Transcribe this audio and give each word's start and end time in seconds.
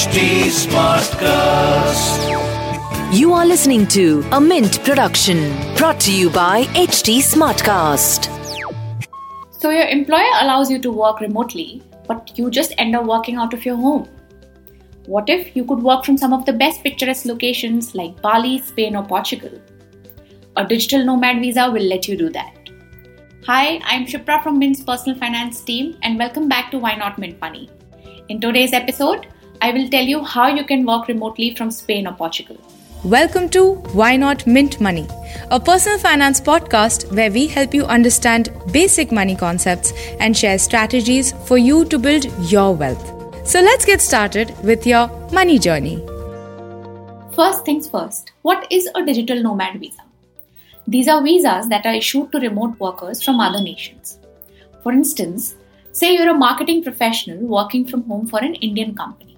HT 0.00 0.18
Smartcast. 0.48 2.20
You 3.14 3.34
are 3.34 3.44
listening 3.44 3.86
to 3.88 4.24
a 4.32 4.40
Mint 4.40 4.82
production 4.82 5.40
brought 5.76 6.00
to 6.00 6.10
you 6.10 6.30
by 6.30 6.62
HT 6.84 7.18
Smartcast. 7.18 8.30
So, 9.50 9.68
your 9.68 9.86
employer 9.88 10.30
allows 10.40 10.70
you 10.70 10.78
to 10.78 10.90
work 10.90 11.20
remotely, 11.20 11.82
but 12.08 12.32
you 12.38 12.48
just 12.48 12.72
end 12.78 12.96
up 12.96 13.04
working 13.04 13.36
out 13.36 13.52
of 13.52 13.66
your 13.66 13.76
home. 13.76 14.08
What 15.04 15.28
if 15.28 15.54
you 15.54 15.66
could 15.66 15.82
work 15.82 16.06
from 16.06 16.16
some 16.16 16.32
of 16.32 16.46
the 16.46 16.54
best 16.54 16.82
picturesque 16.82 17.26
locations 17.26 17.94
like 17.94 18.22
Bali, 18.22 18.56
Spain, 18.62 18.96
or 18.96 19.04
Portugal? 19.04 19.52
A 20.56 20.64
digital 20.66 21.04
nomad 21.04 21.40
visa 21.40 21.70
will 21.70 21.82
let 21.82 22.08
you 22.08 22.16
do 22.16 22.30
that. 22.30 22.70
Hi, 23.44 23.78
I'm 23.84 24.06
Shipra 24.06 24.42
from 24.42 24.58
Mint's 24.58 24.82
personal 24.82 25.18
finance 25.18 25.60
team, 25.60 25.98
and 26.02 26.18
welcome 26.18 26.48
back 26.48 26.70
to 26.70 26.78
Why 26.78 26.94
Not 26.94 27.18
Mint 27.18 27.38
Money. 27.38 27.68
In 28.30 28.40
today's 28.40 28.72
episode, 28.72 29.26
I 29.62 29.72
will 29.72 29.90
tell 29.90 30.04
you 30.04 30.24
how 30.24 30.46
you 30.48 30.64
can 30.64 30.86
work 30.86 31.06
remotely 31.06 31.54
from 31.54 31.70
Spain 31.70 32.06
or 32.06 32.14
Portugal. 32.14 32.56
Welcome 33.04 33.50
to 33.50 33.74
Why 33.92 34.16
Not 34.16 34.46
Mint 34.46 34.80
Money, 34.80 35.06
a 35.50 35.60
personal 35.60 35.98
finance 35.98 36.40
podcast 36.40 37.14
where 37.14 37.30
we 37.30 37.46
help 37.46 37.74
you 37.74 37.84
understand 37.84 38.48
basic 38.72 39.12
money 39.12 39.36
concepts 39.36 39.92
and 40.18 40.34
share 40.34 40.58
strategies 40.58 41.32
for 41.44 41.58
you 41.58 41.84
to 41.84 41.98
build 41.98 42.24
your 42.50 42.74
wealth. 42.74 43.46
So 43.46 43.60
let's 43.60 43.84
get 43.84 44.00
started 44.00 44.54
with 44.64 44.86
your 44.86 45.08
money 45.30 45.58
journey. 45.58 45.98
First 47.34 47.66
things 47.66 47.86
first, 47.86 48.32
what 48.40 48.66
is 48.70 48.88
a 48.94 49.04
digital 49.04 49.42
nomad 49.42 49.78
visa? 49.78 50.00
These 50.88 51.06
are 51.06 51.22
visas 51.22 51.68
that 51.68 51.84
are 51.84 51.94
issued 51.94 52.32
to 52.32 52.40
remote 52.40 52.80
workers 52.80 53.22
from 53.22 53.40
other 53.40 53.62
nations. 53.62 54.18
For 54.82 54.90
instance, 54.90 55.54
say 55.92 56.14
you're 56.14 56.30
a 56.30 56.34
marketing 56.34 56.82
professional 56.82 57.46
working 57.46 57.84
from 57.84 58.04
home 58.04 58.26
for 58.26 58.38
an 58.38 58.54
Indian 58.54 58.94
company, 58.94 59.29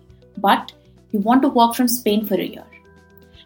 but 0.43 0.73
you 1.13 1.21
want 1.21 1.43
to 1.43 1.49
work 1.49 1.75
from 1.75 1.89
Spain 1.89 2.27
for 2.27 2.35
a 2.35 2.45
year. 2.45 2.65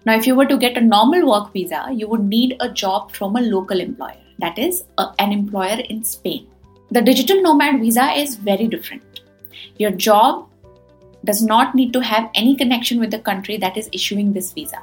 Now, 0.05 0.17
if 0.17 0.27
you 0.27 0.35
were 0.37 0.47
to 0.47 0.57
get 0.57 0.77
a 0.77 0.81
normal 0.81 1.29
work 1.29 1.53
visa, 1.53 1.89
you 1.93 2.09
would 2.09 2.25
need 2.25 2.57
a 2.61 2.69
job 2.69 3.13
from 3.13 3.37
a 3.37 3.41
local 3.41 3.81
employer, 3.81 4.21
that 4.39 4.59
is, 4.59 4.85
a, 4.99 5.07
an 5.19 5.33
employer 5.33 5.81
in 5.81 6.05
Spain. 6.05 6.47
The 6.93 7.03
digital 7.03 7.43
nomad 7.43 7.81
visa 7.81 8.13
is 8.13 8.37
very 8.37 8.69
different. 8.69 9.21
Your 9.79 9.91
job 9.91 10.49
does 11.25 11.43
not 11.43 11.75
need 11.75 11.93
to 11.93 12.01
have 12.01 12.31
any 12.35 12.55
connection 12.55 13.01
with 13.01 13.11
the 13.11 13.19
country 13.19 13.57
that 13.57 13.77
is 13.77 13.89
issuing 13.93 14.33
this 14.33 14.53
visa. 14.53 14.81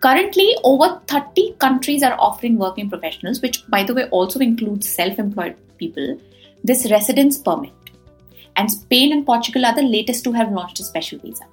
Currently, 0.00 0.56
over 0.64 1.00
30 1.06 1.54
countries 1.58 2.02
are 2.02 2.16
offering 2.18 2.56
working 2.56 2.88
professionals, 2.88 3.42
which, 3.42 3.68
by 3.68 3.82
the 3.82 3.94
way, 3.94 4.04
also 4.04 4.38
includes 4.38 4.88
self 4.88 5.18
employed 5.18 5.56
people, 5.76 6.18
this 6.64 6.90
residence 6.90 7.36
permit. 7.36 7.72
And 8.58 8.70
Spain 8.70 9.12
and 9.12 9.24
Portugal 9.24 9.64
are 9.64 9.74
the 9.74 9.82
latest 9.82 10.24
to 10.24 10.32
have 10.32 10.50
launched 10.52 10.80
a 10.80 10.84
special 10.84 11.20
visa. 11.20 11.44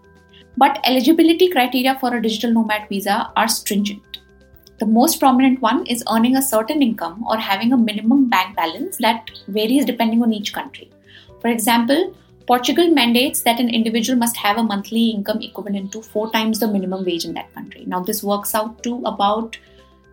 But 0.58 0.80
eligibility 0.84 1.50
criteria 1.50 1.98
for 2.00 2.16
a 2.16 2.22
digital 2.22 2.52
nomad 2.52 2.90
visa 2.90 3.32
are 3.36 3.48
stringent. 3.48 4.20
The 4.80 4.88
most 4.88 5.20
prominent 5.20 5.62
one 5.62 5.86
is 5.86 6.04
earning 6.12 6.36
a 6.36 6.42
certain 6.42 6.82
income 6.82 7.24
or 7.30 7.38
having 7.38 7.72
a 7.72 7.78
minimum 7.78 8.28
bank 8.28 8.56
balance 8.56 8.98
that 8.98 9.30
varies 9.48 9.86
depending 9.86 10.24
on 10.24 10.34
each 10.34 10.52
country. 10.52 10.90
For 11.42 11.50
example, 11.50 12.16
Portugal 12.48 12.90
mandates 12.90 13.42
that 13.42 13.60
an 13.60 13.70
individual 13.70 14.18
must 14.18 14.36
have 14.38 14.58
a 14.58 14.64
monthly 14.64 15.10
income 15.10 15.42
equivalent 15.42 15.92
to 15.92 16.02
four 16.02 16.32
times 16.32 16.60
the 16.60 16.68
minimum 16.68 17.06
wage 17.06 17.26
in 17.26 17.36
that 17.36 17.54
country. 17.54 17.84
Now, 17.86 18.02
this 18.02 18.24
works 18.24 18.56
out 18.56 18.82
to 18.84 19.02
about 19.06 19.58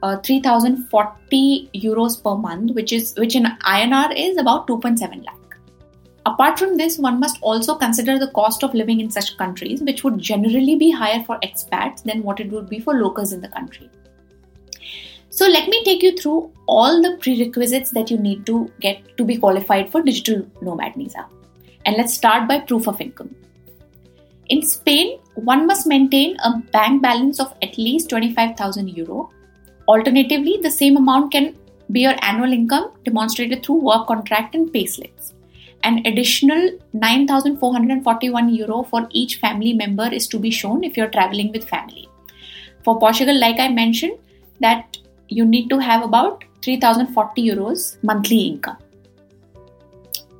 uh, 0.03 0.19
3040 0.19 1.71
euros 1.75 2.23
per 2.23 2.37
month, 2.37 2.73
which 2.75 2.93
is 2.93 3.15
which 3.17 3.35
in 3.35 3.45
INR 3.45 4.13
is 4.17 4.37
about 4.37 4.67
2.7 4.67 5.25
lakh. 5.25 5.42
Apart 6.33 6.59
from 6.59 6.77
this, 6.79 6.99
one 6.99 7.21
must 7.21 7.39
also 7.43 7.75
consider 7.75 8.19
the 8.19 8.31
cost 8.31 8.63
of 8.65 8.73
living 8.73 9.01
in 9.01 9.11
such 9.11 9.37
countries, 9.37 9.83
which 9.83 10.03
would 10.03 10.19
generally 10.19 10.77
be 10.77 10.91
higher 10.91 11.23
for 11.25 11.39
expats 11.41 12.03
than 12.05 12.23
what 12.23 12.41
it 12.41 12.51
would 12.51 12.71
be 12.71 12.81
for 12.81 12.95
locals 12.95 13.33
in 13.35 13.43
the 13.43 13.49
country. 13.49 13.91
So, 15.29 15.47
let 15.47 15.69
me 15.69 15.83
take 15.85 16.03
you 16.03 16.17
through 16.17 16.51
all 16.67 17.03
the 17.03 17.17
prerequisites 17.19 17.91
that 17.91 18.11
you 18.11 18.17
need 18.17 18.47
to 18.47 18.71
get 18.81 19.17
to 19.19 19.25
be 19.25 19.37
qualified 19.37 19.91
for 19.91 20.03
digital 20.03 20.47
nomad 20.63 20.95
visa. 20.95 21.27
And 21.85 21.97
let's 21.97 22.15
start 22.15 22.49
by 22.49 22.61
proof 22.61 22.87
of 22.87 23.01
income. 23.01 23.35
In 24.49 24.63
Spain, 24.63 25.19
one 25.35 25.67
must 25.67 25.87
maintain 25.87 26.37
a 26.41 26.59
bank 26.73 27.03
balance 27.03 27.41
of 27.41 27.55
at 27.61 27.77
least 27.77 28.09
25,000 28.09 28.89
euro. 28.89 29.31
Alternatively, 29.87 30.59
the 30.63 30.71
same 30.71 30.97
amount 30.97 31.33
can 31.33 31.55
be 31.91 32.01
your 32.01 32.15
annual 32.23 32.53
income 32.53 32.91
demonstrated 33.05 33.63
through 33.63 33.81
work 33.83 34.07
contract 34.07 34.55
and 34.55 34.73
payslips. 34.73 35.33
An 35.85 36.01
additional 36.07 36.79
9,441 36.93 38.55
euro 38.55 38.85
for 38.85 39.09
each 39.11 39.37
family 39.37 39.73
member 39.73 40.09
is 40.13 40.29
to 40.29 40.39
be 40.39 40.51
shown 40.51 40.85
if 40.85 40.97
you're 40.97 41.11
traveling 41.11 41.51
with 41.53 41.69
family. 41.69 42.09
For 42.85 42.99
Portugal, 42.99 43.39
like 43.39 43.59
I 43.59 43.69
mentioned, 43.69 44.19
that 44.61 44.97
you 45.29 45.45
need 45.45 45.69
to 45.71 45.79
have 45.79 46.05
about 46.05 46.45
3,040 46.63 47.43
euros 47.43 47.97
monthly 48.03 48.43
income. 48.43 48.77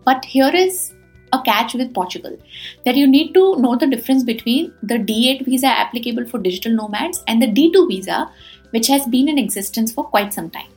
But 0.05 0.25
here 0.25 0.55
is 0.55 0.93
a 1.33 1.41
catch 1.43 1.75
with 1.75 1.95
Portugal 1.95 2.37
that 2.85 2.97
you 2.97 3.07
need 3.07 3.33
to 3.35 3.57
know 3.57 3.77
the 3.77 3.87
difference 3.87 4.23
between 4.23 4.73
the 4.83 4.99
D8 4.99 5.45
visa 5.45 5.67
applicable 5.67 6.27
for 6.27 6.39
digital 6.39 6.73
nomads 6.73 7.23
and 7.27 7.41
the 7.41 7.47
D2 7.47 7.89
visa, 7.89 8.31
which 8.71 8.87
has 8.89 9.07
been 9.07 9.29
in 9.29 9.39
existence 9.39 9.93
for 9.93 10.05
quite 10.05 10.33
some 10.35 10.51
time. 10.51 10.72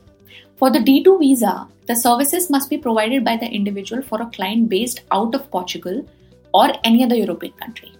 For 0.56 0.70
the 0.70 0.78
D2 0.78 1.18
visa, 1.20 1.68
the 1.86 1.94
services 1.94 2.48
must 2.48 2.70
be 2.70 2.78
provided 2.78 3.22
by 3.22 3.36
the 3.36 3.46
individual 3.46 4.00
for 4.00 4.22
a 4.22 4.30
client 4.30 4.70
based 4.70 5.02
out 5.12 5.34
of 5.34 5.50
Portugal 5.50 6.08
or 6.54 6.72
any 6.82 7.04
other 7.04 7.14
European 7.14 7.52
country. 7.52 7.92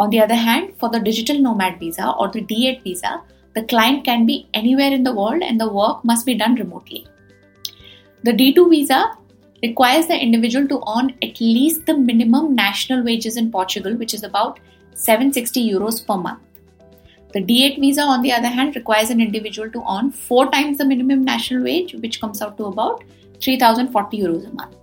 On 0.00 0.10
the 0.10 0.20
other 0.20 0.34
hand, 0.34 0.74
for 0.78 0.88
the 0.88 0.98
digital 0.98 1.38
nomad 1.38 1.78
visa 1.78 2.12
or 2.18 2.28
the 2.28 2.40
D8 2.40 2.82
visa, 2.82 3.22
the 3.54 3.62
client 3.62 4.04
can 4.04 4.26
be 4.26 4.48
anywhere 4.52 4.92
in 4.92 5.04
the 5.04 5.14
world 5.14 5.42
and 5.42 5.60
the 5.60 5.72
work 5.72 6.04
must 6.04 6.26
be 6.26 6.34
done 6.34 6.56
remotely. 6.56 7.06
The 8.24 8.32
D2 8.32 8.70
visa 8.70 9.12
requires 9.62 10.08
the 10.08 10.18
individual 10.20 10.66
to 10.66 10.82
earn 10.96 11.14
at 11.22 11.40
least 11.40 11.86
the 11.86 11.96
minimum 11.96 12.56
national 12.56 13.04
wages 13.04 13.36
in 13.36 13.52
Portugal, 13.52 13.94
which 13.94 14.12
is 14.12 14.24
about 14.24 14.58
760 14.94 15.70
euros 15.70 16.04
per 16.04 16.16
month. 16.16 16.40
The 17.34 17.40
D8 17.40 17.80
visa, 17.80 18.02
on 18.02 18.22
the 18.22 18.30
other 18.30 18.46
hand, 18.46 18.76
requires 18.76 19.10
an 19.10 19.20
individual 19.20 19.68
to 19.72 19.84
earn 19.90 20.12
four 20.12 20.50
times 20.52 20.78
the 20.78 20.84
minimum 20.84 21.24
national 21.24 21.64
wage, 21.64 21.92
which 21.94 22.20
comes 22.20 22.40
out 22.40 22.56
to 22.58 22.66
about 22.66 23.02
3040 23.40 24.18
euros 24.18 24.48
a 24.48 24.54
month. 24.54 24.76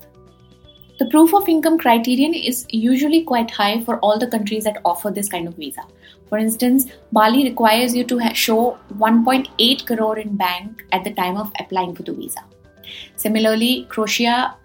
The 1.00 1.10
proof 1.10 1.34
of 1.34 1.48
income 1.48 1.78
criterion 1.78 2.34
is 2.34 2.66
usually 2.70 3.24
quite 3.24 3.50
high 3.50 3.82
for 3.86 4.00
all 4.00 4.20
the 4.20 4.28
countries 4.28 4.66
that 4.66 4.82
offer 4.84 5.10
this 5.10 5.30
kind 5.30 5.48
of 5.48 5.56
visa. 5.56 5.82
For 6.28 6.38
instance, 6.38 6.92
Bali 7.14 7.46
requires 7.46 7.96
you 7.96 8.04
to 8.04 8.20
show 8.36 8.78
1.8 8.98 9.88
crore 9.88 10.20
in 10.20 10.36
bank 10.36 10.84
at 10.92 11.06
the 11.06 11.14
time 11.14 11.38
of 11.38 11.54
applying 11.58 11.96
for 11.96 12.04
the 12.04 12.12
visa. 12.12 12.44
Similarly, 13.16 13.88
Croatia 13.88 14.58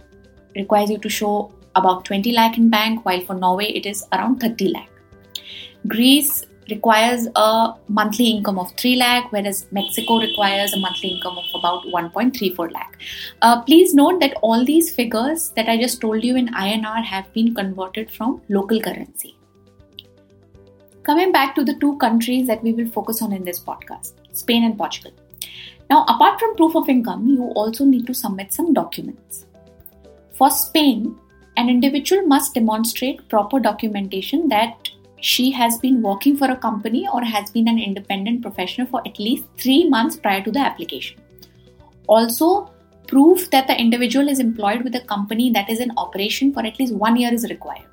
requires 0.56 0.90
you 0.90 0.98
to 0.98 1.08
show 1.08 1.52
about 1.76 2.04
20 2.04 2.32
lakh 2.32 2.58
in 2.58 2.68
bank, 2.68 3.04
while 3.04 3.20
for 3.20 3.34
Norway 3.34 3.66
it 3.66 3.86
is 3.86 4.04
around 4.12 4.40
30 4.40 4.70
lakh. 4.70 4.90
Greece 5.86 6.44
requires 6.70 7.28
a 7.36 7.74
monthly 7.88 8.30
income 8.30 8.58
of 8.58 8.72
3 8.76 8.96
lakh, 8.96 9.30
whereas 9.32 9.66
Mexico 9.70 10.18
requires 10.20 10.72
a 10.72 10.78
monthly 10.78 11.10
income 11.10 11.38
of 11.38 11.44
about 11.54 11.84
1.34 11.84 12.72
lakh. 12.72 12.98
Uh, 13.42 13.62
please 13.62 13.94
note 13.94 14.20
that 14.20 14.36
all 14.42 14.64
these 14.64 14.92
figures 14.92 15.50
that 15.56 15.68
I 15.68 15.76
just 15.76 16.00
told 16.00 16.24
you 16.24 16.36
in 16.36 16.48
INR 16.48 17.04
have 17.04 17.32
been 17.32 17.54
converted 17.54 18.10
from 18.10 18.42
local 18.48 18.80
currency. 18.80 19.36
Coming 21.02 21.30
back 21.30 21.54
to 21.54 21.64
the 21.64 21.74
two 21.74 21.96
countries 21.98 22.48
that 22.48 22.62
we 22.62 22.72
will 22.72 22.90
focus 22.90 23.22
on 23.22 23.32
in 23.32 23.44
this 23.44 23.60
podcast 23.60 24.14
Spain 24.32 24.64
and 24.64 24.76
Portugal. 24.76 25.12
Now, 25.88 26.04
apart 26.08 26.40
from 26.40 26.56
proof 26.56 26.74
of 26.74 26.88
income, 26.88 27.28
you 27.28 27.44
also 27.54 27.84
need 27.84 28.06
to 28.08 28.14
submit 28.14 28.52
some 28.52 28.74
documents. 28.74 29.46
For 30.32 30.50
Spain, 30.50 31.16
an 31.56 31.70
individual 31.70 32.26
must 32.26 32.54
demonstrate 32.54 33.28
proper 33.28 33.60
documentation 33.60 34.48
that 34.48 34.88
she 35.26 35.50
has 35.50 35.76
been 35.78 36.02
working 36.02 36.36
for 36.40 36.48
a 36.52 36.56
company 36.64 37.06
or 37.12 37.22
has 37.24 37.50
been 37.50 37.68
an 37.68 37.78
independent 37.80 38.42
professional 38.42 38.86
for 38.86 39.00
at 39.04 39.18
least 39.18 39.44
three 39.58 39.88
months 39.88 40.16
prior 40.16 40.42
to 40.42 40.52
the 40.52 40.60
application. 40.60 41.20
Also, 42.06 42.70
proof 43.08 43.50
that 43.50 43.66
the 43.66 43.76
individual 43.76 44.28
is 44.28 44.38
employed 44.38 44.82
with 44.82 44.94
a 44.94 45.00
company 45.00 45.50
that 45.50 45.68
is 45.68 45.80
in 45.80 45.90
operation 45.96 46.52
for 46.52 46.64
at 46.64 46.78
least 46.78 46.94
one 46.94 47.16
year 47.16 47.32
is 47.34 47.48
required. 47.50 47.88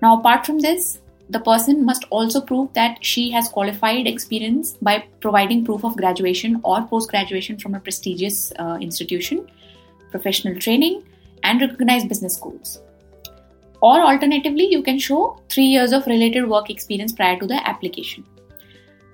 Now, 0.00 0.20
apart 0.20 0.46
from 0.46 0.60
this, 0.60 1.00
the 1.28 1.40
person 1.40 1.84
must 1.84 2.04
also 2.10 2.40
prove 2.40 2.72
that 2.74 3.04
she 3.04 3.30
has 3.32 3.48
qualified 3.48 4.06
experience 4.06 4.74
by 4.80 5.04
providing 5.20 5.64
proof 5.64 5.84
of 5.84 5.96
graduation 5.96 6.60
or 6.62 6.82
post 6.82 7.10
graduation 7.10 7.58
from 7.58 7.74
a 7.74 7.80
prestigious 7.80 8.52
uh, 8.60 8.78
institution, 8.80 9.50
professional 10.12 10.60
training, 10.60 11.02
and 11.42 11.60
recognized 11.60 12.08
business 12.08 12.36
schools. 12.36 12.80
Or 13.88 14.00
alternatively, 14.00 14.66
you 14.72 14.82
can 14.82 14.98
show 14.98 15.38
three 15.50 15.66
years 15.66 15.92
of 15.92 16.06
related 16.06 16.48
work 16.48 16.70
experience 16.70 17.12
prior 17.12 17.38
to 17.38 17.46
the 17.46 17.56
application. 17.68 18.24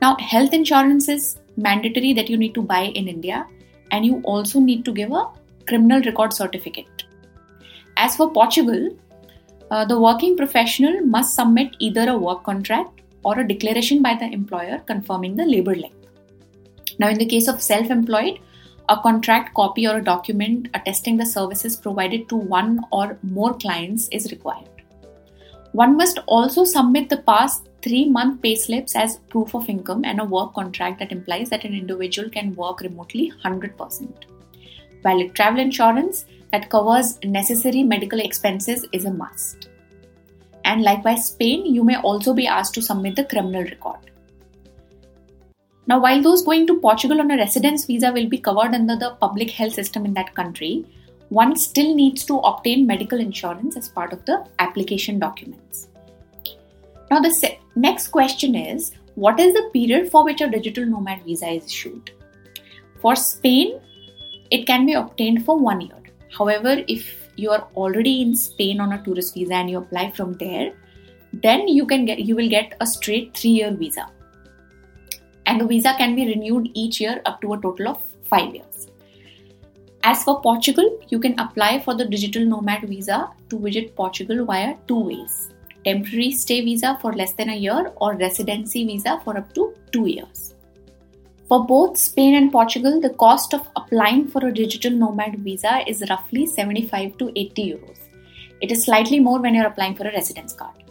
Now, 0.00 0.16
health 0.18 0.52
insurance 0.52 1.08
is 1.08 1.38
mandatory 1.56 2.12
that 2.12 2.30
you 2.30 2.36
need 2.36 2.54
to 2.54 2.62
buy 2.62 2.82
in 3.00 3.08
India, 3.08 3.46
and 3.90 4.06
you 4.06 4.20
also 4.22 4.60
need 4.60 4.84
to 4.84 4.92
give 4.92 5.10
a 5.10 5.24
criminal 5.66 6.00
record 6.02 6.32
certificate. 6.32 7.02
As 7.96 8.14
for 8.14 8.30
Portugal, 8.32 8.96
uh, 9.72 9.84
the 9.84 9.98
working 10.00 10.36
professional 10.36 11.00
must 11.00 11.34
submit 11.34 11.74
either 11.80 12.08
a 12.08 12.16
work 12.16 12.44
contract 12.44 13.00
or 13.24 13.40
a 13.40 13.48
declaration 13.48 14.02
by 14.02 14.14
the 14.14 14.32
employer 14.38 14.78
confirming 14.86 15.34
the 15.34 15.46
labor 15.46 15.74
length. 15.74 16.06
Now, 17.00 17.08
in 17.08 17.18
the 17.18 17.26
case 17.26 17.48
of 17.48 17.60
self 17.60 17.90
employed, 17.90 18.38
a 18.88 19.00
contract 19.00 19.54
copy 19.54 19.86
or 19.86 19.96
a 19.96 20.04
document 20.04 20.68
attesting 20.74 21.16
the 21.16 21.26
services 21.26 21.76
provided 21.76 22.28
to 22.28 22.36
one 22.36 22.80
or 22.90 23.18
more 23.22 23.54
clients 23.54 24.08
is 24.08 24.30
required. 24.30 24.68
One 25.72 25.96
must 25.96 26.18
also 26.26 26.64
submit 26.64 27.08
the 27.08 27.18
past 27.18 27.68
three 27.82 28.08
month 28.08 28.42
pay 28.42 28.56
slips 28.56 28.96
as 28.96 29.18
proof 29.28 29.54
of 29.54 29.68
income 29.68 30.04
and 30.04 30.20
a 30.20 30.24
work 30.24 30.54
contract 30.54 30.98
that 30.98 31.12
implies 31.12 31.48
that 31.50 31.64
an 31.64 31.74
individual 31.74 32.28
can 32.28 32.54
work 32.56 32.80
remotely 32.80 33.32
100%. 33.44 34.08
Valid 35.02 35.34
travel 35.34 35.60
insurance 35.60 36.26
that 36.50 36.68
covers 36.68 37.18
necessary 37.24 37.82
medical 37.82 38.20
expenses 38.20 38.84
is 38.92 39.04
a 39.04 39.12
must. 39.12 39.68
And 40.64 40.82
likewise, 40.82 41.26
Spain, 41.26 41.64
you 41.66 41.84
may 41.84 41.96
also 41.96 42.34
be 42.34 42.46
asked 42.46 42.74
to 42.74 42.82
submit 42.82 43.16
the 43.16 43.24
criminal 43.24 43.62
record. 43.62 44.10
Now, 45.90 45.98
while 45.98 46.22
those 46.22 46.42
going 46.42 46.68
to 46.68 46.78
Portugal 46.78 47.20
on 47.20 47.32
a 47.32 47.36
residence 47.36 47.84
visa 47.84 48.12
will 48.12 48.28
be 48.28 48.38
covered 48.38 48.74
under 48.76 48.94
the 48.94 49.16
public 49.20 49.50
health 49.50 49.72
system 49.72 50.04
in 50.04 50.14
that 50.14 50.36
country, 50.36 50.86
one 51.30 51.56
still 51.56 51.96
needs 51.96 52.24
to 52.26 52.36
obtain 52.50 52.86
medical 52.86 53.18
insurance 53.18 53.76
as 53.76 53.88
part 53.88 54.12
of 54.12 54.24
the 54.24 54.46
application 54.60 55.18
documents. 55.18 55.88
Now, 57.10 57.18
the 57.18 57.32
se- 57.32 57.58
next 57.74 58.06
question 58.12 58.54
is 58.54 58.92
what 59.16 59.40
is 59.40 59.52
the 59.52 59.68
period 59.72 60.12
for 60.12 60.24
which 60.24 60.40
a 60.40 60.48
digital 60.48 60.86
nomad 60.86 61.24
visa 61.24 61.48
is 61.48 61.66
issued? 61.66 62.12
For 63.00 63.16
Spain, 63.16 63.80
it 64.52 64.68
can 64.68 64.86
be 64.86 64.92
obtained 64.92 65.44
for 65.44 65.58
one 65.58 65.80
year. 65.80 66.02
However, 66.38 66.84
if 66.86 67.32
you 67.34 67.50
are 67.50 67.66
already 67.74 68.22
in 68.22 68.36
Spain 68.36 68.78
on 68.78 68.92
a 68.92 69.02
tourist 69.02 69.34
visa 69.34 69.54
and 69.54 69.68
you 69.68 69.78
apply 69.78 70.12
from 70.12 70.34
there, 70.34 70.72
then 71.32 71.66
you 71.66 71.84
can 71.84 72.04
get 72.04 72.20
you 72.20 72.36
will 72.36 72.48
get 72.48 72.76
a 72.80 72.86
straight 72.86 73.36
three 73.36 73.50
year 73.50 73.72
visa. 73.72 74.06
And 75.50 75.60
the 75.60 75.66
visa 75.66 75.94
can 75.98 76.14
be 76.14 76.26
renewed 76.26 76.70
each 76.74 77.00
year 77.00 77.20
up 77.26 77.40
to 77.40 77.54
a 77.54 77.60
total 77.60 77.88
of 77.88 78.02
five 78.22 78.54
years. 78.54 78.86
As 80.04 80.22
for 80.22 80.40
Portugal, 80.40 81.00
you 81.08 81.18
can 81.18 81.36
apply 81.40 81.80
for 81.80 81.94
the 81.96 82.04
digital 82.04 82.44
nomad 82.44 82.82
visa 82.88 83.30
to 83.48 83.58
visit 83.58 83.96
Portugal 83.96 84.44
via 84.44 84.76
two 84.86 85.00
ways 85.00 85.50
temporary 85.84 86.30
stay 86.30 86.60
visa 86.60 86.96
for 87.00 87.12
less 87.14 87.32
than 87.32 87.48
a 87.48 87.56
year 87.56 87.92
or 87.96 88.14
residency 88.14 88.86
visa 88.86 89.20
for 89.24 89.36
up 89.36 89.52
to 89.54 89.74
two 89.92 90.06
years. 90.06 90.54
For 91.48 91.64
both 91.66 91.96
Spain 91.96 92.36
and 92.36 92.52
Portugal, 92.52 93.00
the 93.00 93.10
cost 93.24 93.54
of 93.54 93.66
applying 93.74 94.28
for 94.28 94.46
a 94.46 94.54
digital 94.54 94.92
nomad 94.92 95.40
visa 95.40 95.82
is 95.88 96.04
roughly 96.08 96.46
75 96.46 97.18
to 97.18 97.32
80 97.34 97.72
euros. 97.72 97.98
It 98.60 98.70
is 98.70 98.84
slightly 98.84 99.18
more 99.18 99.40
when 99.40 99.54
you're 99.54 99.66
applying 99.66 99.96
for 99.96 100.06
a 100.06 100.12
residence 100.12 100.52
card. 100.52 100.89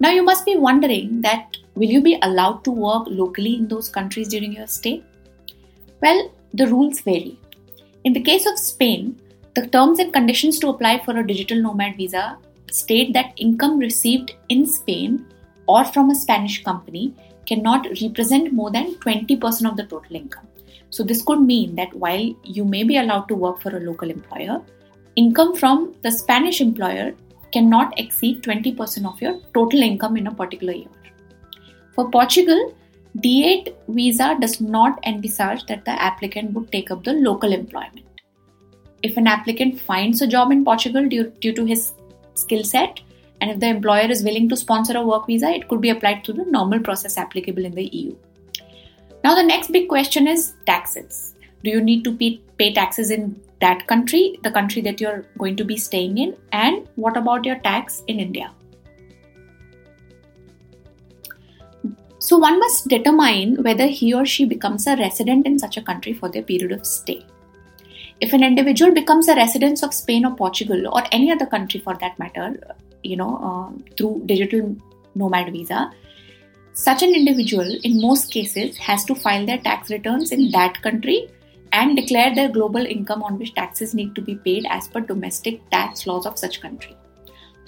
Now 0.00 0.10
you 0.10 0.22
must 0.22 0.44
be 0.44 0.56
wondering 0.56 1.22
that 1.22 1.56
will 1.74 1.88
you 1.88 2.00
be 2.00 2.18
allowed 2.22 2.64
to 2.64 2.70
work 2.70 3.06
locally 3.08 3.56
in 3.56 3.68
those 3.68 3.88
countries 3.88 4.28
during 4.28 4.52
your 4.52 4.66
stay? 4.66 5.02
Well, 6.00 6.32
the 6.54 6.66
rules 6.66 7.00
vary. 7.00 7.38
In 8.04 8.12
the 8.12 8.22
case 8.22 8.46
of 8.46 8.58
Spain, 8.58 9.20
the 9.54 9.66
terms 9.66 9.98
and 9.98 10.12
conditions 10.12 10.60
to 10.60 10.68
apply 10.68 11.02
for 11.04 11.16
a 11.16 11.26
digital 11.26 11.60
nomad 11.60 11.96
visa 11.96 12.38
state 12.70 13.12
that 13.12 13.32
income 13.36 13.78
received 13.78 14.34
in 14.48 14.66
Spain 14.66 15.26
or 15.66 15.84
from 15.84 16.10
a 16.10 16.14
Spanish 16.14 16.62
company 16.62 17.12
cannot 17.46 17.88
represent 18.02 18.52
more 18.52 18.70
than 18.70 18.94
20% 18.96 19.68
of 19.68 19.76
the 19.76 19.84
total 19.84 20.14
income. 20.14 20.46
So, 20.90 21.02
this 21.02 21.22
could 21.22 21.40
mean 21.40 21.74
that 21.74 21.92
while 21.92 22.34
you 22.44 22.64
may 22.64 22.84
be 22.84 22.98
allowed 22.98 23.26
to 23.28 23.34
work 23.34 23.60
for 23.60 23.76
a 23.76 23.80
local 23.80 24.10
employer, 24.10 24.62
income 25.16 25.56
from 25.56 25.94
the 26.02 26.10
Spanish 26.10 26.60
employer 26.60 27.14
cannot 27.52 27.98
exceed 27.98 28.42
20% 28.42 29.06
of 29.06 29.20
your 29.20 29.40
total 29.54 29.82
income 29.82 30.16
in 30.16 30.26
a 30.26 30.34
particular 30.34 30.72
year. 30.72 30.88
For 31.94 32.10
Portugal, 32.10 32.74
D8 33.18 33.74
visa 33.88 34.36
does 34.40 34.60
not 34.60 35.00
envisage 35.04 35.66
that 35.66 35.84
the 35.84 36.00
applicant 36.02 36.52
would 36.52 36.70
take 36.70 36.90
up 36.90 37.04
the 37.04 37.14
local 37.14 37.52
employment. 37.52 38.06
If 39.02 39.16
an 39.16 39.26
applicant 39.26 39.80
finds 39.80 40.20
a 40.22 40.26
job 40.26 40.52
in 40.52 40.64
Portugal 40.64 41.08
due, 41.08 41.32
due 41.40 41.52
to 41.54 41.64
his 41.64 41.92
skill 42.34 42.64
set, 42.64 43.00
and 43.40 43.50
if 43.50 43.60
the 43.60 43.68
employer 43.68 44.10
is 44.10 44.22
willing 44.22 44.48
to 44.48 44.56
sponsor 44.56 44.96
a 44.96 45.06
work 45.06 45.26
visa, 45.26 45.48
it 45.48 45.68
could 45.68 45.80
be 45.80 45.90
applied 45.90 46.24
through 46.24 46.34
the 46.34 46.44
normal 46.44 46.80
process 46.80 47.16
applicable 47.16 47.64
in 47.64 47.74
the 47.74 47.86
EU. 47.86 48.14
Now, 49.24 49.34
the 49.34 49.42
next 49.42 49.72
big 49.72 49.88
question 49.88 50.26
is 50.26 50.54
taxes. 50.66 51.34
Do 51.64 51.70
you 51.70 51.80
need 51.80 52.04
to 52.04 52.16
pay, 52.16 52.40
pay 52.58 52.72
taxes 52.72 53.10
in 53.10 53.40
that 53.60 53.86
country, 53.86 54.38
the 54.42 54.50
country 54.50 54.82
that 54.82 55.00
you're 55.00 55.24
going 55.38 55.56
to 55.56 55.64
be 55.64 55.76
staying 55.76 56.18
in? 56.18 56.36
And 56.52 56.88
what 56.96 57.16
about 57.16 57.44
your 57.44 57.58
tax 57.60 58.02
in 58.06 58.20
India? 58.20 58.52
So, 62.20 62.36
one 62.36 62.58
must 62.58 62.88
determine 62.88 63.62
whether 63.62 63.86
he 63.86 64.12
or 64.12 64.26
she 64.26 64.44
becomes 64.44 64.86
a 64.86 64.96
resident 64.96 65.46
in 65.46 65.58
such 65.58 65.76
a 65.76 65.82
country 65.82 66.12
for 66.12 66.28
their 66.28 66.42
period 66.42 66.72
of 66.72 66.84
stay. 66.84 67.24
If 68.20 68.32
an 68.32 68.42
individual 68.42 68.92
becomes 68.92 69.28
a 69.28 69.36
resident 69.36 69.82
of 69.84 69.94
Spain 69.94 70.26
or 70.26 70.34
Portugal 70.34 70.88
or 70.88 71.04
any 71.12 71.30
other 71.30 71.46
country 71.46 71.80
for 71.80 71.94
that 71.94 72.18
matter, 72.18 72.60
you 73.04 73.16
know, 73.16 73.36
uh, 73.36 73.94
through 73.96 74.22
digital 74.26 74.76
nomad 75.14 75.52
visa, 75.52 75.92
such 76.72 77.02
an 77.02 77.14
individual 77.14 77.78
in 77.84 78.00
most 78.00 78.32
cases 78.32 78.76
has 78.78 79.04
to 79.04 79.14
file 79.14 79.46
their 79.46 79.58
tax 79.58 79.90
returns 79.90 80.32
in 80.32 80.50
that 80.50 80.82
country 80.82 81.28
and 81.72 81.96
declare 81.96 82.34
their 82.34 82.48
global 82.48 82.84
income 82.84 83.22
on 83.22 83.38
which 83.38 83.54
taxes 83.54 83.94
need 83.94 84.14
to 84.14 84.22
be 84.22 84.36
paid 84.36 84.66
as 84.68 84.88
per 84.88 85.00
domestic 85.00 85.68
tax 85.70 86.06
laws 86.06 86.26
of 86.26 86.38
such 86.38 86.60
country. 86.60 86.96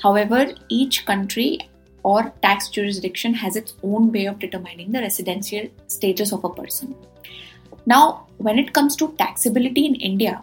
However, 0.02 0.55
each 0.69 1.05
country 1.05 1.69
or 2.02 2.32
tax 2.43 2.69
jurisdiction 2.69 3.35
has 3.35 3.56
its 3.56 3.75
own 3.82 4.11
way 4.12 4.26
of 4.26 4.38
determining 4.38 4.93
the 4.93 5.00
residential 5.00 5.69
status 5.87 6.32
of 6.32 6.44
a 6.44 6.49
person. 6.49 6.94
Now, 7.87 8.26
when 8.38 8.58
it 8.58 8.73
comes 8.73 8.97
to 8.97 9.08
taxability 9.08 9.87
in 9.87 9.94
India, 9.97 10.43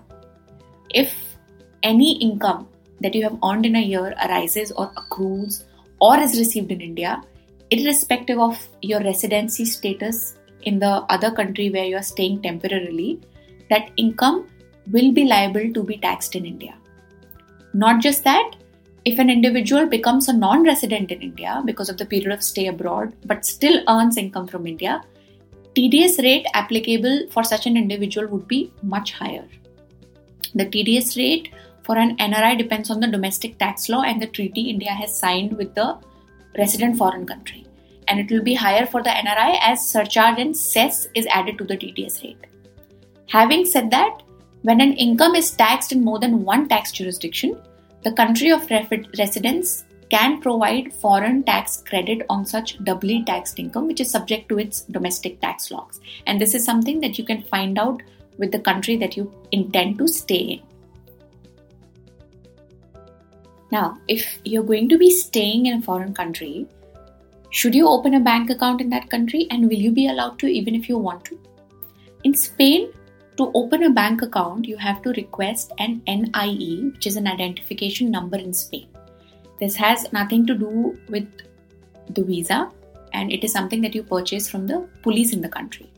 if 0.89 1.13
any 1.83 2.19
income 2.21 2.67
that 3.01 3.15
you 3.15 3.23
have 3.23 3.37
earned 3.43 3.65
in 3.65 3.75
a 3.75 3.81
year 3.81 4.15
arises 4.25 4.71
or 4.71 4.91
accrues 4.97 5.65
or 5.99 6.17
is 6.19 6.37
received 6.37 6.71
in 6.71 6.81
India, 6.81 7.21
irrespective 7.69 8.39
of 8.39 8.67
your 8.81 9.01
residency 9.01 9.65
status 9.65 10.37
in 10.63 10.79
the 10.79 11.03
other 11.09 11.31
country 11.31 11.69
where 11.69 11.85
you 11.85 11.95
are 11.97 12.03
staying 12.03 12.41
temporarily, 12.41 13.19
that 13.69 13.91
income 13.97 14.47
will 14.91 15.11
be 15.11 15.25
liable 15.25 15.71
to 15.73 15.83
be 15.83 15.97
taxed 15.97 16.35
in 16.35 16.45
India. 16.45 16.75
Not 17.73 18.01
just 18.01 18.23
that, 18.23 18.55
if 19.05 19.19
an 19.19 19.29
individual 19.29 19.85
becomes 19.85 20.27
a 20.27 20.33
non 20.33 20.63
resident 20.63 21.11
in 21.11 21.21
India 21.21 21.61
because 21.65 21.89
of 21.89 21.97
the 21.97 22.05
period 22.05 22.31
of 22.31 22.43
stay 22.43 22.67
abroad 22.67 23.13
but 23.25 23.45
still 23.45 23.83
earns 23.87 24.17
income 24.17 24.47
from 24.47 24.67
India, 24.67 25.01
TDS 25.75 26.21
rate 26.23 26.45
applicable 26.53 27.27
for 27.29 27.43
such 27.43 27.67
an 27.67 27.77
individual 27.77 28.27
would 28.27 28.47
be 28.47 28.71
much 28.81 29.13
higher. 29.13 29.45
The 30.55 30.65
TDS 30.65 31.17
rate 31.17 31.53
for 31.83 31.97
an 31.97 32.17
NRI 32.17 32.57
depends 32.57 32.89
on 32.89 32.99
the 32.99 33.07
domestic 33.07 33.57
tax 33.59 33.87
law 33.87 34.01
and 34.01 34.21
the 34.21 34.27
treaty 34.27 34.69
India 34.69 34.91
has 34.91 35.17
signed 35.17 35.55
with 35.55 35.73
the 35.75 35.97
resident 36.57 36.97
foreign 36.97 37.25
country. 37.25 37.65
And 38.07 38.19
it 38.19 38.31
will 38.31 38.43
be 38.43 38.55
higher 38.55 38.85
for 38.85 39.03
the 39.03 39.09
NRI 39.09 39.59
as 39.61 39.87
surcharge 39.87 40.39
and 40.39 40.57
cess 40.57 41.07
is 41.13 41.27
added 41.27 41.57
to 41.59 41.63
the 41.63 41.77
TDS 41.77 42.23
rate. 42.23 42.47
Having 43.27 43.65
said 43.65 43.91
that, 43.91 44.23
when 44.61 44.81
an 44.81 44.93
income 44.93 45.35
is 45.35 45.51
taxed 45.51 45.91
in 45.91 46.03
more 46.03 46.19
than 46.19 46.43
one 46.43 46.67
tax 46.67 46.91
jurisdiction, 46.91 47.61
the 48.03 48.13
country 48.13 48.51
of 48.51 48.69
residence 49.17 49.83
can 50.09 50.39
provide 50.39 50.93
foreign 50.93 51.43
tax 51.43 51.83
credit 51.85 52.25
on 52.29 52.45
such 52.45 52.81
doubly 52.85 53.23
taxed 53.25 53.59
income, 53.59 53.87
which 53.87 53.99
is 53.99 54.09
subject 54.09 54.47
to 54.47 54.59
its 54.59 54.81
domestic 54.83 55.41
tax 55.41 55.69
laws. 55.71 55.99
And 56.25 56.39
this 56.39 56.53
is 56.53 56.63
something 56.63 57.01
that 57.01 57.17
you 57.17 57.25
can 57.25 57.43
find 57.43 57.77
out 57.77 58.01
with 58.37 58.51
the 58.51 58.59
country 58.59 58.95
that 58.97 59.17
you 59.17 59.31
intend 59.51 59.97
to 59.97 60.07
stay 60.07 60.37
in. 60.37 60.61
Now, 63.71 63.97
if 64.07 64.39
you're 64.45 64.63
going 64.63 64.87
to 64.87 64.97
be 64.97 65.11
staying 65.11 65.65
in 65.65 65.79
a 65.79 65.81
foreign 65.81 66.13
country, 66.13 66.65
should 67.49 67.75
you 67.75 67.87
open 67.89 68.13
a 68.13 68.21
bank 68.21 68.49
account 68.49 68.79
in 68.79 68.89
that 68.91 69.09
country 69.09 69.47
and 69.51 69.67
will 69.67 69.77
you 69.77 69.91
be 69.91 70.07
allowed 70.07 70.39
to 70.39 70.47
even 70.47 70.75
if 70.75 70.87
you 70.87 70.97
want 70.97 71.25
to? 71.25 71.39
In 72.23 72.33
Spain, 72.33 72.93
to 73.37 73.51
open 73.53 73.83
a 73.83 73.89
bank 73.89 74.21
account, 74.23 74.67
you 74.67 74.77
have 74.77 75.01
to 75.03 75.11
request 75.11 75.71
an 75.77 76.01
NIE, 76.07 76.91
which 76.93 77.07
is 77.07 77.15
an 77.15 77.27
identification 77.27 78.09
number 78.11 78.37
in 78.37 78.53
Spain. 78.53 78.87
This 79.59 79.75
has 79.75 80.11
nothing 80.11 80.45
to 80.47 80.55
do 80.55 80.97
with 81.09 81.27
the 82.09 82.23
visa 82.23 82.71
and 83.13 83.31
it 83.31 83.43
is 83.43 83.51
something 83.51 83.81
that 83.81 83.95
you 83.95 84.03
purchase 84.03 84.49
from 84.49 84.67
the 84.67 84.87
police 85.01 85.33
in 85.33 85.41
the 85.41 85.49
country. 85.49 85.89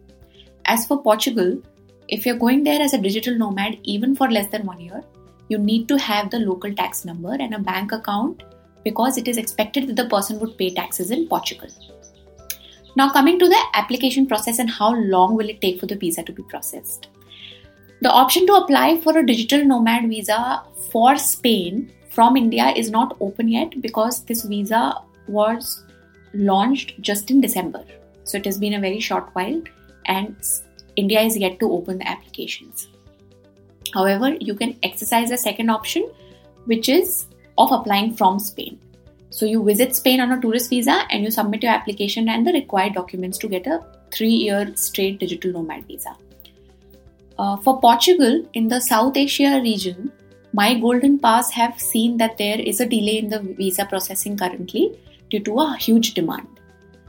As 0.65 0.85
for 0.85 1.01
Portugal, 1.01 1.61
if 2.07 2.25
you're 2.25 2.37
going 2.37 2.63
there 2.63 2.81
as 2.81 2.93
a 2.93 3.01
digital 3.01 3.35
nomad, 3.37 3.77
even 3.83 4.15
for 4.15 4.29
less 4.29 4.49
than 4.51 4.65
one 4.65 4.79
year, 4.79 5.03
you 5.47 5.57
need 5.57 5.87
to 5.87 5.97
have 5.97 6.29
the 6.29 6.39
local 6.39 6.73
tax 6.73 7.05
number 7.05 7.33
and 7.33 7.53
a 7.53 7.59
bank 7.59 7.91
account 7.91 8.43
because 8.83 9.17
it 9.17 9.27
is 9.27 9.37
expected 9.37 9.87
that 9.87 9.95
the 9.95 10.09
person 10.09 10.39
would 10.39 10.57
pay 10.57 10.73
taxes 10.73 11.11
in 11.11 11.27
Portugal. 11.27 11.69
Now, 12.95 13.11
coming 13.11 13.39
to 13.39 13.47
the 13.47 13.63
application 13.73 14.25
process 14.27 14.59
and 14.59 14.69
how 14.69 14.93
long 14.93 15.35
will 15.35 15.49
it 15.49 15.61
take 15.61 15.79
for 15.79 15.85
the 15.85 15.95
visa 15.95 16.23
to 16.23 16.31
be 16.31 16.43
processed? 16.43 17.07
The 18.01 18.09
option 18.09 18.47
to 18.47 18.53
apply 18.53 19.01
for 19.01 19.17
a 19.17 19.25
digital 19.25 19.65
nomad 19.65 20.07
visa 20.07 20.63
for 20.89 21.17
Spain 21.17 21.91
from 22.09 22.37
India 22.37 22.69
is 22.69 22.89
not 22.89 23.17
open 23.19 23.49
yet 23.49 23.81
because 23.81 24.23
this 24.23 24.43
visa 24.43 24.95
was 25.27 25.83
launched 26.33 27.01
just 27.01 27.29
in 27.29 27.41
December. 27.41 27.83
So 28.23 28.37
it 28.37 28.45
has 28.45 28.57
been 28.57 28.75
a 28.75 28.79
very 28.79 29.01
short 29.01 29.29
while 29.33 29.61
and 30.05 30.35
India 30.95 31.21
is 31.21 31.37
yet 31.37 31.59
to 31.59 31.71
open 31.71 31.97
the 31.97 32.07
applications. 32.07 32.87
However, 33.93 34.35
you 34.39 34.55
can 34.55 34.77
exercise 34.81 35.31
a 35.31 35.37
second 35.37 35.69
option, 35.69 36.09
which 36.65 36.87
is 36.87 37.27
of 37.57 37.71
applying 37.71 38.15
from 38.15 38.39
Spain. 38.39 38.79
So 39.29 39.45
you 39.45 39.63
visit 39.63 39.95
Spain 39.95 40.21
on 40.21 40.31
a 40.31 40.41
tourist 40.41 40.69
visa 40.69 41.05
and 41.11 41.23
you 41.23 41.31
submit 41.31 41.63
your 41.63 41.73
application 41.73 42.29
and 42.29 42.47
the 42.47 42.53
required 42.53 42.93
documents 42.93 43.37
to 43.39 43.47
get 43.47 43.67
a 43.67 43.83
three 44.11 44.29
year 44.29 44.73
straight 44.75 45.19
digital 45.19 45.51
nomad 45.51 45.85
visa. 45.85 46.15
Uh, 47.39 47.55
for 47.55 47.79
Portugal, 47.79 48.45
in 48.53 48.67
the 48.67 48.81
South 48.81 49.15
Asia 49.15 49.61
region, 49.63 50.11
my 50.51 50.77
Golden 50.77 51.17
Pass 51.17 51.49
have 51.51 51.79
seen 51.79 52.17
that 52.17 52.37
there 52.37 52.59
is 52.59 52.81
a 52.81 52.85
delay 52.85 53.17
in 53.17 53.29
the 53.29 53.39
visa 53.39 53.85
processing 53.85 54.35
currently 54.35 54.99
due 55.29 55.39
to 55.39 55.59
a 55.59 55.77
huge 55.77 56.15
demand. 56.15 56.59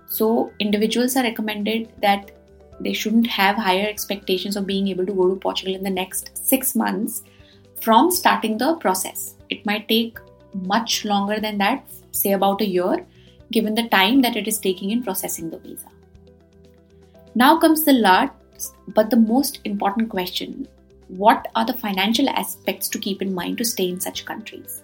So, 0.07 0.53
individuals 0.61 1.17
are 1.17 1.25
recommended 1.25 1.91
that 2.01 2.31
they 2.79 2.93
shouldn't 2.93 3.27
have 3.27 3.57
higher 3.57 3.89
expectations 3.89 4.55
of 4.57 4.69
being 4.69 4.87
able 4.87 5.05
to 5.05 5.13
go 5.13 5.29
to 5.29 5.35
Portugal 5.35 5.75
in 5.75 5.83
the 5.83 5.91
next 5.91 6.31
six 6.47 6.77
months 6.77 7.25
from 7.81 8.13
starting 8.13 8.57
the 8.57 8.77
process. 8.77 9.35
It 9.49 9.67
might 9.67 9.89
take 9.89 10.17
much 10.55 11.05
longer 11.05 11.41
than 11.41 11.59
that, 11.59 11.85
say 12.13 12.35
about 12.35 12.61
a 12.61 12.69
year, 12.69 13.05
given 13.51 13.75
the 13.75 13.89
time 13.89 14.23
that 14.23 14.37
it 14.37 14.47
is 14.47 14.61
taking 14.61 14.93
in 14.93 15.03
processing 15.03 15.51
the 15.51 15.59
visa. 15.59 15.89
Now 17.35 17.59
comes 17.59 17.83
the 17.83 17.95
last 18.61 18.75
but 18.95 19.11
the 19.11 19.17
most 19.17 19.61
important 19.65 20.09
question 20.09 20.69
what 21.09 21.49
are 21.57 21.67
the 21.67 21.73
financial 21.73 22.29
aspects 22.31 22.89
to 22.89 22.99
keep 22.99 23.21
in 23.21 23.35
mind 23.35 23.59
to 23.59 23.65
stay 23.65 23.89
in 23.89 24.01
such 24.01 24.25
countries? 24.25 24.83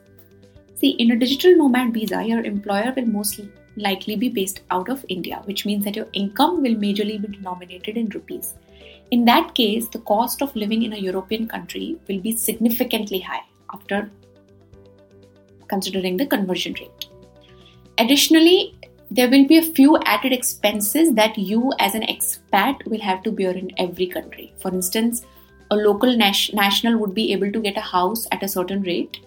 See, 0.74 0.90
in 1.02 1.12
a 1.12 1.16
digital 1.16 1.56
nomad 1.56 1.92
visa, 1.94 2.20
your 2.20 2.44
employer 2.44 2.92
will 2.96 3.06
mostly 3.06 3.48
likely 3.76 4.16
be 4.16 4.28
based 4.28 4.62
out 4.72 4.88
of 4.88 5.04
India, 5.08 5.40
which 5.44 5.64
means 5.64 5.84
that 5.84 5.94
your 5.94 6.08
income 6.14 6.62
will 6.62 6.74
majorly 6.74 7.20
be 7.22 7.28
denominated 7.28 7.96
in 7.96 8.08
rupees. 8.08 8.54
In 9.12 9.24
that 9.26 9.54
case, 9.54 9.86
the 9.88 10.00
cost 10.00 10.42
of 10.42 10.56
living 10.56 10.82
in 10.82 10.94
a 10.94 10.98
European 10.98 11.46
country 11.46 11.96
will 12.08 12.18
be 12.18 12.36
significantly 12.36 13.20
high 13.20 13.44
after 13.72 14.10
considering 15.68 16.16
the 16.16 16.26
conversion 16.26 16.74
rate. 16.74 17.06
Additionally, 17.98 18.76
there 19.10 19.30
will 19.30 19.46
be 19.46 19.58
a 19.58 19.62
few 19.62 19.98
added 20.04 20.32
expenses 20.32 21.14
that 21.14 21.38
you 21.38 21.72
as 21.78 21.94
an 21.94 22.02
expat 22.02 22.84
will 22.86 23.00
have 23.00 23.22
to 23.22 23.30
bear 23.30 23.52
in 23.52 23.70
every 23.78 24.06
country. 24.06 24.52
For 24.58 24.72
instance, 24.72 25.24
a 25.70 25.76
local 25.76 26.16
nas- 26.16 26.52
national 26.52 26.98
would 26.98 27.14
be 27.14 27.32
able 27.32 27.52
to 27.52 27.60
get 27.60 27.76
a 27.76 27.80
house 27.80 28.26
at 28.32 28.42
a 28.42 28.48
certain 28.48 28.82
rate, 28.82 29.20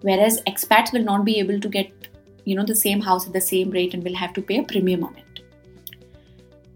whereas 0.00 0.42
expats 0.42 0.92
will 0.92 1.04
not 1.04 1.24
be 1.24 1.38
able 1.38 1.60
to 1.60 1.68
get 1.68 1.92
you 2.44 2.56
know 2.56 2.64
the 2.64 2.74
same 2.74 3.00
house 3.00 3.26
at 3.26 3.32
the 3.32 3.40
same 3.40 3.70
rate 3.70 3.94
and 3.94 4.04
will 4.04 4.16
have 4.16 4.32
to 4.34 4.42
pay 4.42 4.58
a 4.58 4.62
premium 4.62 5.04
on 5.04 5.16
it 5.16 5.40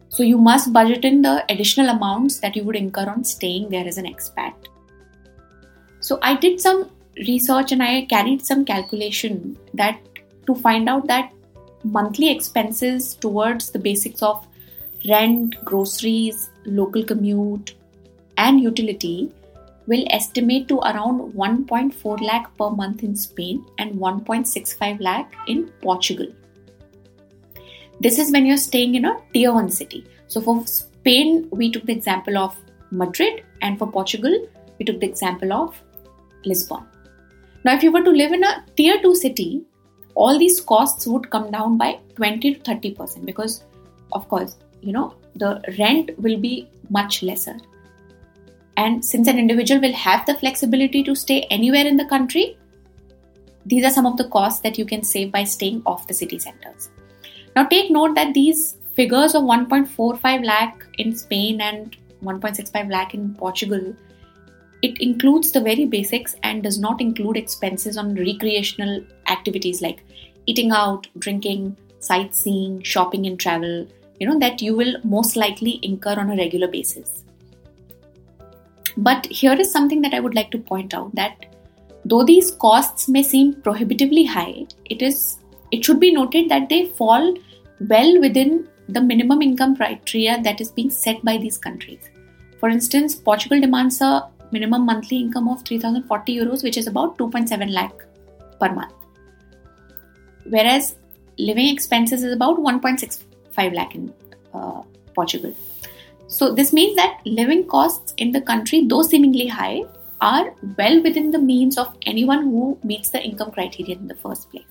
so 0.09 0.23
you 0.23 0.39
must 0.39 0.73
budget 0.73 1.05
in 1.05 1.23
the 1.23 1.45
additional 1.53 1.89
amounts 1.91 2.39
that 2.41 2.57
you 2.57 2.65
would 2.65 2.77
incur 2.77 3.07
on 3.15 3.25
staying 3.25 3.69
there 3.71 3.87
as 3.87 3.99
an 3.99 4.07
expat 4.13 4.69
so 6.01 6.19
i 6.23 6.35
did 6.35 6.61
some 6.61 6.91
research 7.29 7.73
and 7.73 7.83
i 7.83 8.05
carried 8.15 8.45
some 8.45 8.65
calculation 8.65 9.57
that 9.75 10.01
to 10.47 10.55
find 10.55 10.89
out 10.89 11.07
that 11.07 11.33
monthly 11.93 12.31
expenses 12.31 13.15
towards 13.15 13.71
the 13.71 13.79
basics 13.79 14.23
of 14.23 14.47
rent 15.09 15.57
groceries 15.65 16.51
local 16.65 17.05
commute 17.05 17.75
and 18.37 18.61
utility 18.61 19.33
will 19.87 20.05
estimate 20.11 20.67
to 20.69 20.79
around 20.79 21.33
1.4 21.33 22.21
lakh 22.21 22.49
per 22.57 22.71
month 22.71 23.03
in 23.03 23.15
Spain 23.15 23.65
and 23.79 23.93
1.65 23.93 25.01
lakh 25.01 25.35
in 25.47 25.69
Portugal. 25.81 26.27
This 28.01 28.19
is 28.19 28.33
when 28.33 28.47
you're 28.47 28.57
staying 28.57 28.97
in 28.97 29.05
a 29.05 29.17
tier 29.33 29.53
1 29.53 29.71
city. 29.71 30.05
So 30.27 30.41
for 30.41 30.67
Spain, 30.67 31.49
we 31.51 31.71
took 31.71 31.87
the 31.87 31.93
example 31.93 32.37
of 32.37 32.57
Madrid, 32.91 33.45
and 33.63 33.79
for 33.79 33.91
Portugal, 33.91 34.35
we 34.79 34.85
took 34.85 35.01
the 35.01 35.07
example 35.07 35.53
of 35.53 35.81
Lisbon. 36.45 36.85
Now, 37.65 37.75
if 37.75 37.83
you 37.83 37.91
were 37.93 38.03
to 38.03 38.11
live 38.11 38.33
in 38.33 38.45
a 38.45 38.65
tier 38.77 39.01
2 39.01 39.15
city, 39.15 39.63
all 40.17 40.39
these 40.39 40.61
costs 40.61 41.07
would 41.07 41.31
come 41.31 41.51
down 41.53 41.79
by 41.79 41.99
20 42.17 42.55
to 42.55 42.61
30% 42.61 43.25
because, 43.25 43.63
of 44.13 44.29
course, 44.29 44.57
you 44.81 44.93
know, 44.93 45.15
the 45.37 45.63
rent 45.79 46.11
will 46.19 46.39
be 46.39 46.69
much 46.91 47.23
lesser 47.23 47.57
and 48.77 49.05
since 49.05 49.27
an 49.29 49.39
individual 49.39 49.81
will 49.81 49.93
have 49.93 50.27
the 50.27 50.35
flexibility 50.35 51.03
to 51.05 51.15
stay 51.15 51.43
anywhere 51.51 51.87
in 51.87 51.97
the 51.97 52.05
country, 52.05 52.59
these 53.65 53.85
are 53.85 53.91
some 53.91 54.07
of 54.07 54.17
the 54.17 54.29
costs 54.29 54.61
that 54.61 54.79
you 54.79 54.85
can 54.85 55.03
save 55.03 55.33
by 55.33 55.45
staying 55.45 55.83
off 55.87 56.07
the 56.07 56.15
city 56.15 56.39
centers. 56.39 56.91
Now, 57.55 57.65
take 57.67 57.91
note 57.91 58.15
that 58.15 58.35
these 58.35 58.77
figures 58.95 59.35
of 59.35 59.45
1.45 59.45 60.45
lakh 60.45 60.87
in 60.99 61.17
Spain 61.17 61.61
and 61.61 61.97
1.65 62.23 62.91
lakh 62.91 63.15
in 63.15 63.35
Portugal, 63.35 63.95
it 64.87 65.01
includes 65.01 65.51
the 65.53 65.61
very 65.61 65.85
basics 65.85 66.37
and 66.43 66.63
does 66.63 66.79
not 66.79 67.01
include 67.01 67.37
expenses 67.37 67.97
on 67.97 68.15
recreational 68.15 69.05
activities 69.27 69.83
like 69.83 70.05
eating 70.47 70.71
out, 70.71 71.09
drinking, 71.19 71.77
sightseeing, 71.99 72.83
shopping, 72.83 73.27
and 73.27 73.41
travel, 73.41 73.87
you 74.21 74.29
know, 74.29 74.39
that 74.39 74.63
you 74.63 74.77
will 74.77 74.97
most 75.03 75.37
likely 75.37 75.81
incur 75.83 76.15
on 76.21 76.31
a 76.31 76.37
regular 76.37 76.69
basis. 76.69 77.25
But 78.97 79.27
here 79.27 79.55
is 79.55 79.73
something 79.73 80.01
that 80.03 80.15
I 80.15 80.21
would 80.21 80.35
like 80.35 80.51
to 80.53 80.59
point 80.59 80.95
out 80.95 81.15
that 81.17 81.47
though 82.05 82.25
these 82.25 82.53
costs 82.53 83.09
may 83.09 83.23
seem 83.23 83.61
prohibitively 83.61 84.25
high, 84.25 84.67
it 84.85 85.03
is 85.03 85.39
it 85.73 85.85
should 85.85 85.99
be 85.99 86.13
noted 86.13 86.49
that 86.49 86.69
they 86.69 86.87
fall 87.01 87.35
well 87.81 88.21
within 88.21 88.69
the 88.89 89.01
minimum 89.01 89.43
income 89.43 89.75
criteria 89.75 90.41
that 90.43 90.61
is 90.61 90.71
being 90.71 90.91
set 90.91 91.25
by 91.25 91.37
these 91.37 91.59
countries. 91.59 92.09
For 92.61 92.69
instance, 92.69 93.17
Portugal 93.17 93.61
demands 93.61 94.01
a 94.01 94.29
minimum 94.53 94.85
monthly 94.85 95.19
income 95.19 95.49
of 95.49 95.63
3040 95.65 96.37
euros 96.37 96.63
which 96.63 96.77
is 96.77 96.87
about 96.87 97.17
2.7 97.19 97.73
lakh 97.73 97.95
per 98.61 98.73
month. 98.73 98.93
Whereas 100.45 100.97
living 101.39 101.69
expenses 101.69 102.23
is 102.23 102.33
about 102.33 102.59
1.65 102.59 103.75
lakh 103.75 103.95
in 103.95 104.13
uh, 104.55 104.83
Portugal. 105.15 105.55
So, 106.29 106.53
this 106.53 106.73
means 106.73 106.97
that 106.97 107.21
living 107.25 107.69
costs 107.69 108.13
in 108.17 108.33
the 108.33 108.41
country, 108.41 108.85
though 108.87 109.03
seemingly 109.03 109.47
high, 109.47 109.85
are 110.21 110.55
well 110.77 111.03
within 111.03 111.31
the 111.31 111.39
means 111.39 111.79
of 111.79 111.97
anyone 112.05 112.43
who 112.43 112.79
meets 112.83 113.11
the 113.11 113.23
income 113.23 113.53
criteria 113.53 113.95
in 113.95 114.09
the 114.09 114.15
first 114.15 114.51
place. 114.51 114.65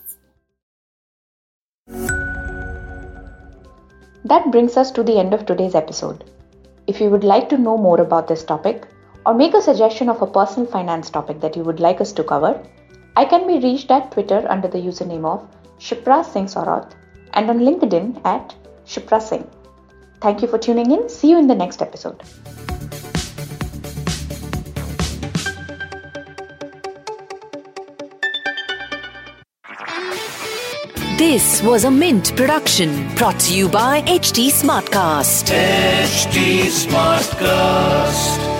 That 4.25 4.51
brings 4.51 4.75
us 4.75 4.91
to 4.91 5.03
the 5.03 5.17
end 5.20 5.34
of 5.34 5.46
today's 5.46 5.75
episode. 5.75 6.24
If 6.88 7.00
you 7.00 7.10
would 7.10 7.24
like 7.24 7.48
to 7.50 7.58
know 7.58 7.77
more 7.77 8.01
about 8.01 8.27
this 8.27 8.44
topic 8.44 8.88
or 9.25 9.34
make 9.34 9.53
a 9.53 9.62
suggestion 9.62 10.10
of 10.10 10.22
a 10.22 10.27
personal 10.27 10.70
finance 10.70 11.10
topic 11.10 11.39
that 11.41 11.55
you 11.55 11.63
would 11.63 11.79
like 11.79 12.00
us 12.00 12.12
to 12.13 12.24
cover, 12.24 12.62
I 13.15 13.25
can 13.25 13.48
be 13.48 13.60
reached 13.60 13.89
at 13.89 14.12
Twitter 14.12 14.46
under 14.50 14.67
the 14.67 14.77
username 14.77 15.25
of 15.25 15.48
Shipra 15.79 16.24
Singh 16.24 16.48
Saurath 16.48 16.94
and 17.34 17.50
on 17.50 17.60
LinkedIn 17.60 18.22
at 18.25 18.53
Shipra 18.86 19.22
Singh. 19.22 19.50
Thank 20.22 20.41
you 20.41 20.48
for 20.48 20.58
tuning 20.58 20.91
in. 20.91 21.10
See 21.10 21.29
you 21.29 21.39
in 21.39 21.48
the 21.48 21.55
next 21.55 21.82
episode. 21.82 22.22
This 31.17 31.63
was 31.63 31.86
a 31.86 31.91
Mint 31.91 32.36
production 32.36 33.15
brought 33.15 33.39
to 33.39 33.58
you 33.58 33.70
by 33.70 34.01
HT 34.01 34.51
Smartcast. 34.51 35.50
HT 35.50 36.65
Smartcast. 36.86 38.54